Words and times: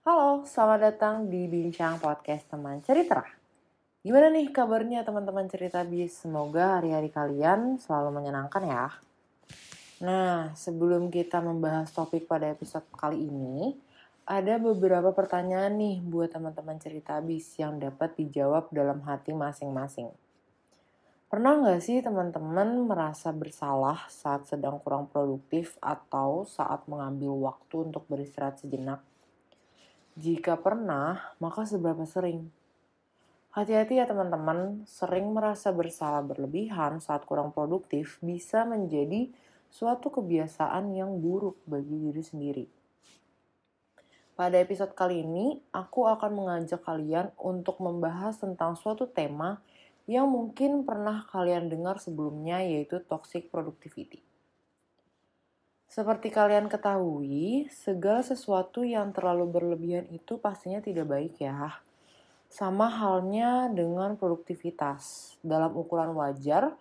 Halo, 0.00 0.48
selamat 0.48 0.80
datang 0.80 1.28
di 1.28 1.44
Bincang 1.44 2.00
Podcast 2.00 2.48
Teman 2.48 2.80
Cerita. 2.80 3.20
Gimana 4.00 4.32
nih 4.32 4.48
kabarnya 4.48 5.04
teman-teman 5.04 5.44
cerita 5.44 5.84
bis? 5.84 6.24
Semoga 6.24 6.80
hari-hari 6.80 7.12
kalian 7.12 7.76
selalu 7.76 8.16
menyenangkan 8.16 8.64
ya. 8.64 8.88
Nah, 10.00 10.56
sebelum 10.56 11.12
kita 11.12 11.44
membahas 11.44 11.92
topik 11.92 12.24
pada 12.24 12.48
episode 12.48 12.88
kali 12.96 13.28
ini, 13.28 13.76
ada 14.24 14.56
beberapa 14.56 15.12
pertanyaan 15.12 15.76
nih 15.76 16.00
buat 16.00 16.32
teman-teman 16.32 16.80
cerita 16.80 17.20
bis 17.20 17.60
yang 17.60 17.76
dapat 17.76 18.16
dijawab 18.16 18.72
dalam 18.72 19.04
hati 19.04 19.36
masing-masing. 19.36 20.08
Pernah 21.28 21.60
nggak 21.60 21.80
sih 21.84 22.00
teman-teman 22.00 22.88
merasa 22.88 23.36
bersalah 23.36 24.08
saat 24.08 24.48
sedang 24.48 24.80
kurang 24.80 25.12
produktif 25.12 25.76
atau 25.84 26.48
saat 26.48 26.88
mengambil 26.88 27.52
waktu 27.52 27.92
untuk 27.92 28.08
beristirahat 28.08 28.64
sejenak? 28.64 29.04
Jika 30.20 30.60
pernah, 30.60 31.32
maka 31.40 31.64
seberapa 31.64 32.04
sering? 32.04 32.52
Hati-hati 33.56 33.96
ya 33.96 34.04
teman-teman, 34.04 34.84
sering 34.84 35.32
merasa 35.32 35.72
bersalah 35.72 36.20
berlebihan 36.20 37.00
saat 37.00 37.24
kurang 37.24 37.56
produktif 37.56 38.20
bisa 38.20 38.68
menjadi 38.68 39.32
suatu 39.72 40.12
kebiasaan 40.12 40.92
yang 40.92 41.24
buruk 41.24 41.56
bagi 41.64 41.96
diri 41.96 42.20
sendiri. 42.20 42.64
Pada 44.36 44.60
episode 44.60 44.92
kali 44.92 45.24
ini, 45.24 45.56
aku 45.72 46.04
akan 46.04 46.36
mengajak 46.36 46.84
kalian 46.84 47.32
untuk 47.40 47.80
membahas 47.80 48.36
tentang 48.36 48.76
suatu 48.76 49.08
tema 49.08 49.64
yang 50.04 50.28
mungkin 50.28 50.84
pernah 50.84 51.24
kalian 51.32 51.72
dengar 51.72 51.96
sebelumnya 51.96 52.60
yaitu 52.60 53.00
toxic 53.08 53.48
productivity. 53.48 54.20
Seperti 55.90 56.30
kalian 56.30 56.70
ketahui, 56.70 57.66
segala 57.66 58.22
sesuatu 58.22 58.86
yang 58.86 59.10
terlalu 59.10 59.50
berlebihan 59.50 60.06
itu 60.14 60.38
pastinya 60.38 60.78
tidak 60.78 61.10
baik 61.10 61.42
ya. 61.42 61.82
Sama 62.46 62.86
halnya 62.86 63.66
dengan 63.66 64.14
produktivitas. 64.14 65.34
Dalam 65.42 65.74
ukuran 65.74 66.14
wajar, 66.14 66.78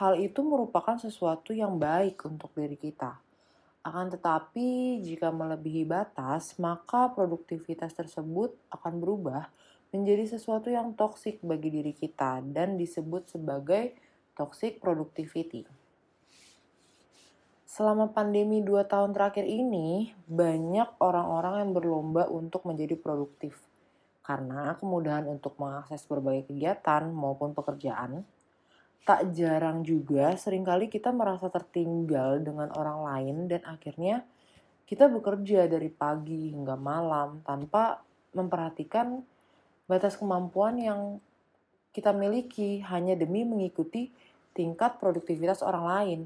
hal 0.00 0.16
itu 0.16 0.40
merupakan 0.40 0.96
sesuatu 0.96 1.52
yang 1.52 1.76
baik 1.76 2.24
untuk 2.24 2.48
diri 2.56 2.80
kita. 2.80 3.20
Akan 3.84 4.08
tetapi, 4.08 5.04
jika 5.04 5.28
melebihi 5.28 5.84
batas, 5.84 6.56
maka 6.56 7.12
produktivitas 7.12 7.92
tersebut 7.92 8.56
akan 8.72 9.04
berubah 9.04 9.52
menjadi 9.92 10.32
sesuatu 10.32 10.72
yang 10.72 10.96
toksik 10.96 11.44
bagi 11.44 11.68
diri 11.68 11.92
kita 11.92 12.40
dan 12.40 12.80
disebut 12.80 13.28
sebagai 13.28 13.92
toxic 14.32 14.80
productivity. 14.80 15.75
Selama 17.76 18.08
pandemi 18.08 18.64
2 18.64 18.88
tahun 18.88 19.12
terakhir 19.12 19.44
ini, 19.44 20.08
banyak 20.24 20.96
orang-orang 20.96 21.60
yang 21.60 21.70
berlomba 21.76 22.24
untuk 22.24 22.64
menjadi 22.64 22.96
produktif. 22.96 23.52
Karena 24.24 24.72
kemudahan 24.80 25.28
untuk 25.28 25.60
mengakses 25.60 26.08
berbagai 26.08 26.48
kegiatan 26.48 27.12
maupun 27.12 27.52
pekerjaan, 27.52 28.24
tak 29.04 29.28
jarang 29.36 29.84
juga 29.84 30.40
sering 30.40 30.64
kali 30.64 30.88
kita 30.88 31.12
merasa 31.12 31.52
tertinggal 31.52 32.40
dengan 32.40 32.72
orang 32.72 33.04
lain 33.12 33.36
dan 33.44 33.60
akhirnya 33.68 34.24
kita 34.88 35.12
bekerja 35.12 35.68
dari 35.68 35.92
pagi 35.92 36.56
hingga 36.56 36.80
malam 36.80 37.44
tanpa 37.44 38.00
memperhatikan 38.32 39.20
batas 39.84 40.16
kemampuan 40.16 40.80
yang 40.80 41.20
kita 41.92 42.16
miliki 42.16 42.80
hanya 42.88 43.20
demi 43.20 43.44
mengikuti 43.44 44.08
tingkat 44.56 44.96
produktivitas 44.96 45.60
orang 45.60 45.84
lain 45.84 46.20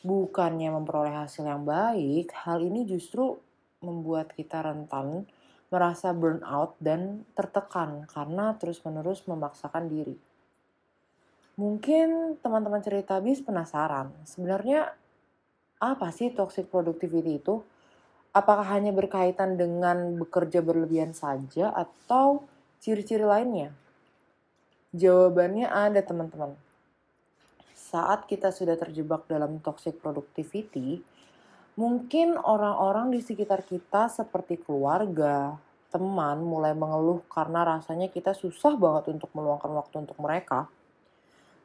bukannya 0.00 0.72
memperoleh 0.72 1.12
hasil 1.12 1.44
yang 1.44 1.68
baik, 1.68 2.32
hal 2.32 2.64
ini 2.64 2.88
justru 2.88 3.36
membuat 3.84 4.32
kita 4.32 4.64
rentan 4.64 5.28
merasa 5.70 6.10
burnout 6.10 6.74
dan 6.82 7.22
tertekan 7.36 8.08
karena 8.10 8.56
terus-menerus 8.58 9.24
memaksakan 9.28 9.86
diri. 9.86 10.16
Mungkin 11.60 12.40
teman-teman 12.40 12.80
cerita 12.80 13.20
bis 13.20 13.44
penasaran, 13.44 14.10
sebenarnya 14.24 14.96
apa 15.80 16.08
sih 16.12 16.32
toxic 16.32 16.72
productivity 16.72 17.40
itu? 17.40 17.60
Apakah 18.30 18.78
hanya 18.78 18.94
berkaitan 18.94 19.58
dengan 19.58 20.16
bekerja 20.16 20.62
berlebihan 20.62 21.12
saja 21.12 21.74
atau 21.74 22.46
ciri-ciri 22.78 23.26
lainnya? 23.26 23.74
Jawabannya 24.94 25.66
ada 25.66 26.00
teman-teman 26.02 26.69
saat 27.90 28.30
kita 28.30 28.54
sudah 28.54 28.78
terjebak 28.78 29.26
dalam 29.26 29.58
toxic 29.58 29.98
productivity, 29.98 31.02
mungkin 31.74 32.38
orang-orang 32.38 33.10
di 33.10 33.18
sekitar 33.18 33.66
kita 33.66 34.06
seperti 34.06 34.62
keluarga, 34.62 35.58
teman 35.90 36.38
mulai 36.46 36.70
mengeluh 36.70 37.26
karena 37.26 37.66
rasanya 37.66 38.06
kita 38.06 38.30
susah 38.30 38.78
banget 38.78 39.10
untuk 39.10 39.34
meluangkan 39.34 39.74
waktu 39.74 40.06
untuk 40.06 40.14
mereka. 40.22 40.70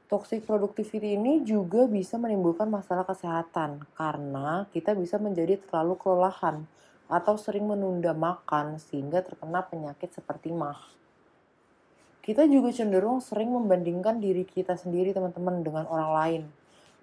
Toxic 0.09 0.45
productivity 0.45 1.13
ini 1.13 1.45
juga 1.45 1.85
bisa 1.85 2.17
menimbulkan 2.17 2.69
masalah 2.69 3.05
kesehatan 3.05 3.85
karena 3.93 4.65
kita 4.73 4.97
bisa 4.97 5.21
menjadi 5.21 5.61
terlalu 5.61 5.97
kelelahan 5.97 6.65
atau 7.05 7.37
sering 7.37 7.69
menunda 7.69 8.17
makan 8.17 8.81
sehingga 8.81 9.21
terkena 9.21 9.61
penyakit 9.61 10.09
seperti 10.13 10.49
mah 10.49 10.77
kita 12.25 12.49
juga 12.49 12.73
cenderung 12.73 13.21
sering 13.21 13.53
membandingkan 13.53 14.17
diri 14.17 14.49
kita 14.49 14.73
sendiri 14.73 15.13
teman-teman 15.13 15.61
dengan 15.61 15.85
orang 15.85 16.09
lain 16.09 16.41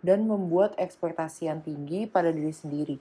dan 0.03 0.27
membuat 0.27 0.75
ekspektasi 0.75 1.47
yang 1.47 1.63
tinggi 1.63 2.11
pada 2.11 2.35
diri 2.35 2.51
sendiri. 2.51 2.99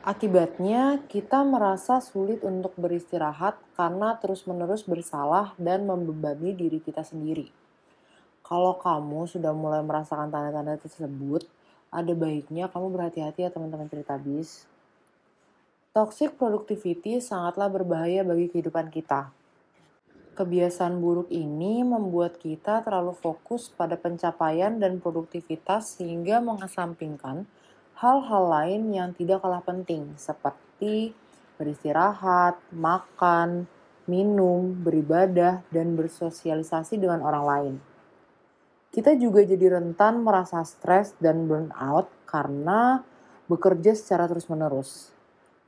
Akibatnya, 0.00 1.04
kita 1.12 1.44
merasa 1.44 2.00
sulit 2.00 2.40
untuk 2.40 2.72
beristirahat 2.80 3.60
karena 3.76 4.16
terus-menerus 4.16 4.88
bersalah 4.88 5.52
dan 5.60 5.84
membebani 5.84 6.56
diri 6.56 6.80
kita 6.80 7.04
sendiri. 7.04 7.52
Kalau 8.40 8.80
kamu 8.80 9.28
sudah 9.28 9.52
mulai 9.52 9.84
merasakan 9.84 10.32
tanda-tanda 10.32 10.80
tersebut, 10.80 11.44
ada 11.92 12.16
baiknya 12.16 12.72
kamu 12.72 12.96
berhati-hati 12.96 13.44
ya 13.44 13.52
teman-teman 13.52 13.92
cerita 13.92 14.16
bis. 14.16 14.64
Toxic 15.92 16.32
productivity 16.40 17.20
sangatlah 17.20 17.68
berbahaya 17.68 18.24
bagi 18.24 18.48
kehidupan 18.48 18.88
kita 18.88 19.41
Kebiasaan 20.32 20.96
buruk 20.96 21.28
ini 21.28 21.84
membuat 21.84 22.40
kita 22.40 22.80
terlalu 22.80 23.12
fokus 23.12 23.68
pada 23.68 24.00
pencapaian 24.00 24.80
dan 24.80 24.96
produktivitas 24.96 26.00
sehingga 26.00 26.40
mengesampingkan 26.40 27.44
hal-hal 28.00 28.44
lain 28.48 28.96
yang 28.96 29.12
tidak 29.12 29.44
kalah 29.44 29.60
penting 29.60 30.16
seperti 30.16 31.12
beristirahat, 31.60 32.56
makan, 32.72 33.68
minum, 34.08 34.72
beribadah, 34.72 35.60
dan 35.68 36.00
bersosialisasi 36.00 36.96
dengan 36.96 37.20
orang 37.20 37.44
lain. 37.44 37.74
Kita 38.88 39.12
juga 39.20 39.44
jadi 39.44 39.76
rentan 39.76 40.24
merasa 40.24 40.64
stres 40.64 41.12
dan 41.20 41.44
burnout 41.44 42.08
karena 42.24 43.04
bekerja 43.52 43.92
secara 43.92 44.24
terus-menerus. 44.32 45.12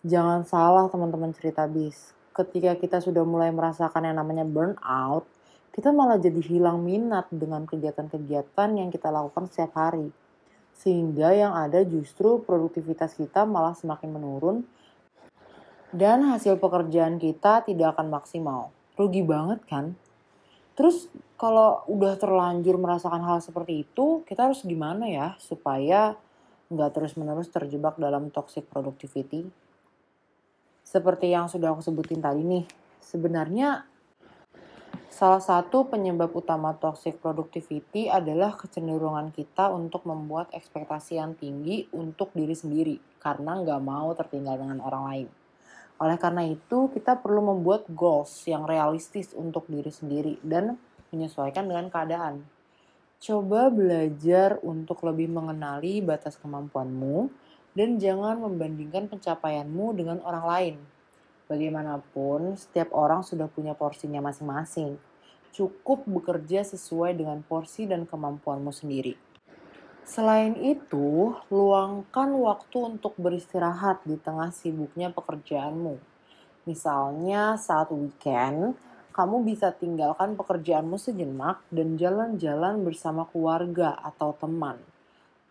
Jangan 0.08 0.48
salah 0.48 0.88
teman-teman 0.88 1.36
cerita 1.36 1.68
bis, 1.68 2.13
ketika 2.34 2.74
kita 2.74 2.98
sudah 2.98 3.22
mulai 3.22 3.54
merasakan 3.54 4.10
yang 4.10 4.18
namanya 4.18 4.42
burnout, 4.42 5.24
kita 5.70 5.94
malah 5.94 6.18
jadi 6.18 6.38
hilang 6.42 6.82
minat 6.82 7.30
dengan 7.30 7.66
kegiatan-kegiatan 7.66 8.68
yang 8.74 8.90
kita 8.90 9.10
lakukan 9.10 9.46
setiap 9.46 9.78
hari. 9.78 10.10
Sehingga 10.74 11.30
yang 11.30 11.54
ada 11.54 11.86
justru 11.86 12.42
produktivitas 12.42 13.14
kita 13.14 13.46
malah 13.46 13.78
semakin 13.78 14.10
menurun 14.10 14.56
dan 15.94 16.26
hasil 16.26 16.58
pekerjaan 16.58 17.22
kita 17.22 17.62
tidak 17.62 17.94
akan 17.94 18.10
maksimal. 18.10 18.74
Rugi 18.98 19.22
banget 19.22 19.62
kan? 19.70 19.94
Terus 20.74 21.06
kalau 21.38 21.86
udah 21.86 22.18
terlanjur 22.18 22.74
merasakan 22.82 23.22
hal 23.22 23.38
seperti 23.38 23.86
itu, 23.86 24.26
kita 24.26 24.50
harus 24.50 24.66
gimana 24.66 25.06
ya 25.06 25.38
supaya 25.38 26.18
nggak 26.66 26.90
terus-menerus 26.98 27.46
terjebak 27.46 27.94
dalam 27.94 28.34
toxic 28.34 28.66
productivity? 28.66 29.46
Seperti 30.94 31.34
yang 31.34 31.50
sudah 31.50 31.74
aku 31.74 31.82
sebutin 31.82 32.22
tadi 32.22 32.46
nih, 32.46 32.62
sebenarnya 33.02 33.82
salah 35.10 35.42
satu 35.42 35.90
penyebab 35.90 36.30
utama 36.30 36.70
toxic 36.78 37.18
productivity 37.18 38.06
adalah 38.06 38.54
kecenderungan 38.54 39.34
kita 39.34 39.74
untuk 39.74 40.06
membuat 40.06 40.54
ekspektasi 40.54 41.18
yang 41.18 41.34
tinggi 41.34 41.90
untuk 41.90 42.30
diri 42.30 42.54
sendiri 42.54 43.02
karena 43.18 43.58
nggak 43.58 43.82
mau 43.82 44.14
tertinggal 44.14 44.54
dengan 44.54 44.78
orang 44.86 45.04
lain. 45.10 45.28
Oleh 45.98 46.14
karena 46.14 46.46
itu, 46.46 46.86
kita 46.94 47.18
perlu 47.18 47.42
membuat 47.42 47.90
goals 47.90 48.30
yang 48.46 48.62
realistis 48.62 49.34
untuk 49.34 49.66
diri 49.66 49.90
sendiri 49.90 50.38
dan 50.46 50.78
menyesuaikan 51.10 51.66
dengan 51.66 51.90
keadaan. 51.90 52.46
Coba 53.18 53.66
belajar 53.66 54.62
untuk 54.62 55.02
lebih 55.02 55.26
mengenali 55.26 55.98
batas 56.06 56.38
kemampuanmu, 56.38 57.34
dan 57.74 57.98
jangan 57.98 58.38
membandingkan 58.38 59.10
pencapaianmu 59.10 59.86
dengan 59.98 60.18
orang 60.22 60.46
lain. 60.46 60.76
Bagaimanapun, 61.50 62.56
setiap 62.56 62.94
orang 62.96 63.20
sudah 63.20 63.50
punya 63.50 63.76
porsinya 63.76 64.24
masing-masing. 64.24 64.96
Cukup 65.52 66.08
bekerja 66.08 66.64
sesuai 66.64 67.14
dengan 67.14 67.44
porsi 67.44 67.84
dan 67.84 68.08
kemampuanmu 68.08 68.72
sendiri. 68.72 69.14
Selain 70.04 70.56
itu, 70.56 71.36
luangkan 71.52 72.30
waktu 72.40 72.96
untuk 72.96 73.16
beristirahat 73.20 74.04
di 74.08 74.16
tengah 74.20 74.52
sibuknya 74.52 75.12
pekerjaanmu. 75.12 75.96
Misalnya 76.64 77.60
saat 77.60 77.92
weekend, 77.92 78.76
kamu 79.14 79.46
bisa 79.46 79.70
tinggalkan 79.70 80.34
pekerjaanmu 80.34 80.98
sejenak 80.98 81.62
dan 81.70 81.94
jalan-jalan 82.00 82.82
bersama 82.82 83.28
keluarga 83.30 83.94
atau 84.00 84.34
teman. 84.34 84.80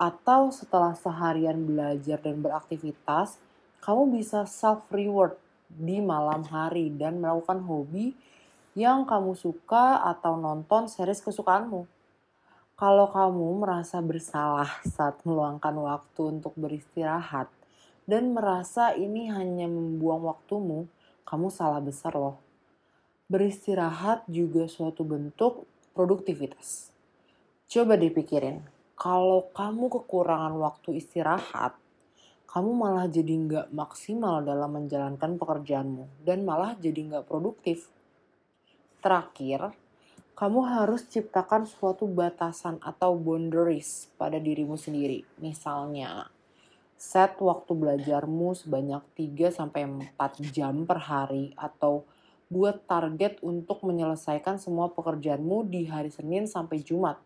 Atau 0.04 0.52
setelah 0.52 0.92
seharian 1.00 1.64
belajar 1.64 2.20
dan 2.20 2.44
beraktivitas, 2.44 3.40
kamu 3.80 4.20
bisa 4.20 4.44
self-reward 4.44 5.40
di 5.72 6.04
malam 6.04 6.44
hari 6.44 6.92
dan 6.92 7.24
melakukan 7.24 7.64
hobi 7.64 8.12
yang 8.76 9.08
kamu 9.08 9.32
suka 9.32 10.04
atau 10.04 10.36
nonton 10.36 10.92
series 10.92 11.24
kesukaanmu. 11.24 11.88
Kalau 12.76 13.08
kamu 13.16 13.64
merasa 13.64 14.04
bersalah 14.04 14.68
saat 14.84 15.24
meluangkan 15.24 15.72
waktu 15.72 16.36
untuk 16.36 16.52
beristirahat 16.60 17.48
dan 18.04 18.36
merasa 18.36 18.92
ini 18.92 19.32
hanya 19.32 19.72
membuang 19.72 20.28
waktumu, 20.28 20.84
kamu 21.24 21.48
salah 21.48 21.80
besar 21.80 22.12
loh. 22.20 22.44
Beristirahat 23.32 24.28
juga 24.28 24.68
suatu 24.68 25.08
bentuk 25.08 25.64
produktivitas. 25.96 26.92
Coba 27.72 27.96
dipikirin, 27.96 28.73
kalau 28.94 29.50
kamu 29.57 29.90
kekurangan 29.90 30.54
waktu 30.62 31.01
istirahat, 31.01 31.74
kamu 32.45 32.69
malah 32.78 33.10
jadi 33.10 33.34
nggak 33.34 33.68
maksimal 33.74 34.45
dalam 34.45 34.78
menjalankan 34.78 35.42
pekerjaanmu 35.42 36.22
dan 36.22 36.45
malah 36.45 36.78
jadi 36.78 37.01
nggak 37.10 37.25
produktif. 37.25 37.90
Terakhir, 39.01 39.74
kamu 40.38 40.60
harus 40.69 41.10
ciptakan 41.10 41.66
suatu 41.66 42.06
batasan 42.06 42.78
atau 42.86 43.18
boundaries 43.18 44.13
pada 44.22 44.38
dirimu 44.38 44.78
sendiri. 44.78 45.25
Misalnya, 45.42 46.30
set 46.94 47.42
waktu 47.42 47.74
belajarmu 47.74 48.54
sebanyak 48.54 49.01
3-4 49.18 50.13
jam 50.54 50.86
per 50.86 51.01
hari 51.10 51.57
atau 51.57 52.06
buat 52.54 52.86
target 52.86 53.42
untuk 53.42 53.81
menyelesaikan 53.81 54.62
semua 54.62 54.94
pekerjaanmu 54.94 55.66
di 55.66 55.90
hari 55.90 56.13
Senin 56.13 56.45
sampai 56.45 56.86
Jumat 56.86 57.18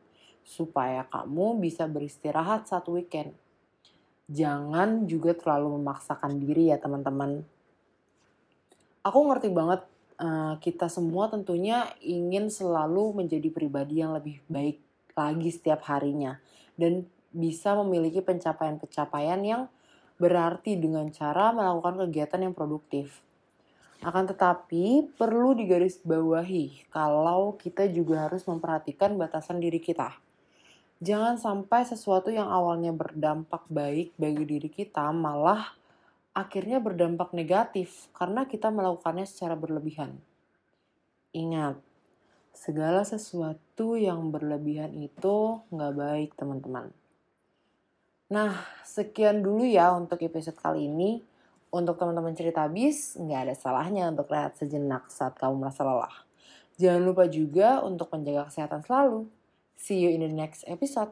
supaya 0.47 1.03
kamu 1.11 1.59
bisa 1.59 1.83
beristirahat 1.91 2.71
saat 2.71 2.87
weekend. 2.87 3.35
Jangan 4.31 5.03
juga 5.03 5.35
terlalu 5.35 5.75
memaksakan 5.75 6.39
diri 6.39 6.71
ya 6.71 6.79
teman-teman. 6.79 7.43
Aku 9.03 9.27
ngerti 9.27 9.51
banget 9.51 9.83
uh, 10.23 10.55
kita 10.63 10.87
semua 10.87 11.27
tentunya 11.27 11.91
ingin 11.99 12.47
selalu 12.47 13.23
menjadi 13.23 13.51
pribadi 13.51 13.99
yang 13.99 14.15
lebih 14.15 14.39
baik 14.47 14.79
lagi 15.19 15.49
setiap 15.51 15.83
harinya 15.91 16.39
dan 16.79 17.03
bisa 17.35 17.75
memiliki 17.75 18.23
pencapaian-pencapaian 18.23 19.41
yang 19.43 19.61
berarti 20.17 20.79
dengan 20.79 21.11
cara 21.11 21.51
melakukan 21.51 22.07
kegiatan 22.07 22.49
yang 22.49 22.55
produktif. 22.55 23.21
Akan 23.97 24.29
tetapi, 24.29 25.09
perlu 25.17 25.57
digarisbawahi 25.57 26.93
kalau 26.93 27.57
kita 27.57 27.89
juga 27.89 28.29
harus 28.29 28.45
memperhatikan 28.45 29.17
batasan 29.17 29.57
diri 29.57 29.81
kita. 29.81 30.26
Jangan 30.97 31.37
sampai 31.37 31.85
sesuatu 31.85 32.33
yang 32.33 32.49
awalnya 32.49 32.89
berdampak 32.89 33.69
baik 33.69 34.17
bagi 34.17 34.43
diri 34.49 34.69
kita 34.69 35.13
malah 35.13 35.77
akhirnya 36.33 36.81
berdampak 36.81 37.37
negatif 37.37 38.09
karena 38.17 38.49
kita 38.49 38.73
melakukannya 38.73 39.29
secara 39.29 39.53
berlebihan. 39.53 40.17
Ingat, 41.37 41.77
segala 42.49 43.05
sesuatu 43.05 43.93
yang 43.93 44.33
berlebihan 44.33 44.89
itu 44.97 45.61
nggak 45.69 45.93
baik 45.93 46.29
teman-teman. 46.33 46.89
Nah, 48.33 48.57
sekian 48.81 49.45
dulu 49.45 49.69
ya 49.69 49.93
untuk 49.93 50.19
episode 50.25 50.57
kali 50.57 50.89
ini. 50.89 51.21
Untuk 51.67 51.99
teman-teman 51.99 52.31
cerita 52.33 52.63
bis, 52.71 53.19
nggak 53.19 53.41
ada 53.43 53.55
salahnya 53.55 54.09
untuk 54.09 54.31
rehat 54.31 54.55
sejenak 54.57 55.11
saat 55.13 55.35
kamu 55.37 55.67
merasa 55.67 55.83
lelah. 55.85 56.25
Jangan 56.79 57.01
lupa 57.05 57.27
juga 57.27 57.83
untuk 57.85 58.09
menjaga 58.09 58.47
kesehatan 58.49 58.81
selalu. 58.87 59.27
See 59.77 59.99
you 59.99 60.09
in 60.09 60.21
the 60.21 60.27
next 60.27 60.63
episode. 60.67 61.11